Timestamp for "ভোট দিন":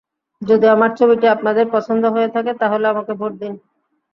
3.13-3.53